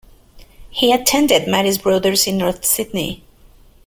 [0.71, 3.23] He attended Marist Brothers in North Sydney.